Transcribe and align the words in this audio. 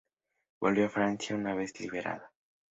Volvió 0.59 0.87
a 0.87 0.89
Francia 0.89 1.35
una 1.35 1.53
vez 1.53 1.79
liberada. 1.79 2.31